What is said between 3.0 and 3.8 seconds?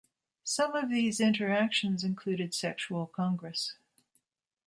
congress.